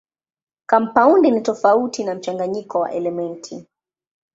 Kampaundi 0.65 1.31
ni 1.31 1.41
tofauti 1.41 2.03
na 2.03 2.15
mchanganyiko 2.15 2.79
wa 2.79 2.91
elementi. 2.91 3.67